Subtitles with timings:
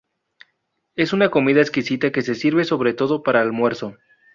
[0.95, 3.97] Es una comida exquisita que se sirve sobre todo para almuerzo.